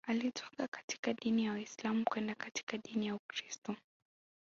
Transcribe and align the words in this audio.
Alitoka 0.07 0.67
katika 0.67 1.13
dini 1.13 1.49
Uislam 1.51 2.03
kwenda 2.03 2.35
katika 2.35 2.77
dini 2.77 3.07
ya 3.07 3.15
Ukristo 3.15 3.75